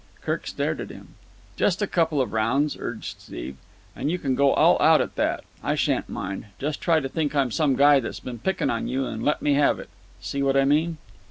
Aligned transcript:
Kirk 0.21 0.47
stared 0.47 0.81
at 0.81 0.89
him. 0.89 1.09
"Just 1.55 1.79
a 1.79 1.85
couple 1.85 2.23
of 2.23 2.33
rounds," 2.33 2.75
urged 2.75 3.21
Steve. 3.21 3.55
"And 3.95 4.09
you 4.09 4.17
can 4.17 4.33
go 4.33 4.51
all 4.55 4.81
out 4.81 4.99
at 4.99 5.13
that. 5.15 5.43
I 5.63 5.75
shan't 5.75 6.09
mind. 6.09 6.45
Just 6.57 6.81
try 6.81 6.99
to 6.99 7.07
think 7.07 7.35
I'm 7.35 7.51
some 7.51 7.75
guy 7.75 7.99
that's 7.99 8.19
been 8.19 8.39
picking 8.39 8.71
on 8.71 8.87
you 8.87 9.05
and 9.05 9.21
let 9.21 9.43
me 9.43 9.53
have 9.53 9.77
it. 9.77 9.89
See 10.19 10.41
what 10.41 10.57
I 10.57 10.65
mean?" 10.65 10.97